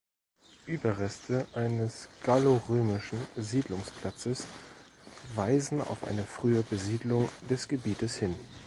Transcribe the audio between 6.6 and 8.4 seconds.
Besiedlung des Gebietes hin.